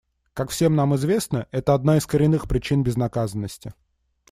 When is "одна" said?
1.75-1.97